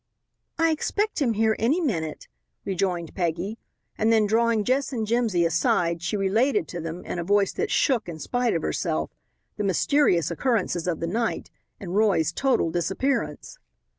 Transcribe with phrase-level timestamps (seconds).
[0.57, 2.27] "I expect him here any minute,"
[2.65, 3.59] rejoined Peggy,
[3.99, 7.69] and then drawing Jess and Jimsy aside she related to them, in a voice that
[7.69, 9.11] shook in spite of herself,
[9.57, 13.59] the mysterious occurrences of the night, and Roy's total disappearance.